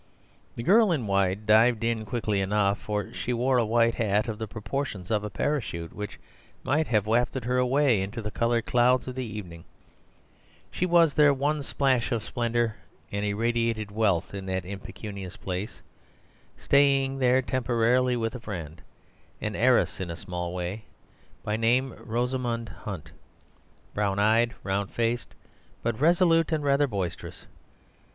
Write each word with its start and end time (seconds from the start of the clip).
The 0.55 0.63
girl 0.63 0.91
in 0.91 1.05
white 1.05 1.45
dived 1.45 1.83
in 1.83 2.05
quickly 2.07 2.41
enough, 2.41 2.79
for 2.79 3.13
she 3.13 3.33
wore 3.33 3.59
a 3.59 3.63
white 3.67 3.93
hat 3.93 4.27
of 4.27 4.39
the 4.39 4.47
proportions 4.47 5.11
of 5.11 5.23
a 5.23 5.29
parachute, 5.29 5.93
which 5.93 6.19
might 6.63 6.87
have 6.87 7.05
wafted 7.05 7.45
her 7.45 7.59
away 7.59 8.01
into 8.01 8.19
the 8.19 8.31
coloured 8.31 8.65
clouds 8.65 9.07
of 9.07 9.19
evening. 9.19 9.63
She 10.71 10.87
was 10.87 11.13
their 11.13 11.31
one 11.35 11.61
splash 11.61 12.11
of 12.11 12.23
splendour, 12.23 12.77
and 13.11 13.23
irradiated 13.23 13.91
wealth 13.91 14.33
in 14.33 14.47
that 14.47 14.65
impecunious 14.65 15.37
place 15.37 15.83
(staying 16.57 17.19
there 17.19 17.43
temporarily 17.43 18.15
with 18.15 18.33
a 18.33 18.39
friend), 18.39 18.81
an 19.39 19.55
heiress 19.55 19.99
in 20.01 20.09
a 20.09 20.15
small 20.17 20.51
way, 20.51 20.83
by 21.43 21.55
name 21.57 21.93
Rosamund 21.99 22.69
Hunt, 22.69 23.11
brown 23.93 24.17
eyed, 24.17 24.55
round 24.63 24.89
faced, 24.89 25.35
but 25.83 26.01
resolute 26.01 26.51
and 26.51 26.63
rather 26.63 26.87
boisterous. 26.87 27.45